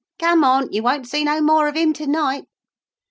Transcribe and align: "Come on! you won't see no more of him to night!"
"Come 0.17 0.43
on! 0.43 0.73
you 0.73 0.81
won't 0.81 1.07
see 1.07 1.23
no 1.23 1.41
more 1.41 1.67
of 1.67 1.75
him 1.75 1.93
to 1.93 2.07
night!" 2.07 2.45